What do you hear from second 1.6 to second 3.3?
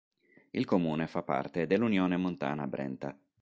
dell'Unione montana Brenta.